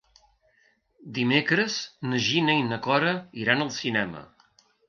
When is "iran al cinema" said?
3.45-4.27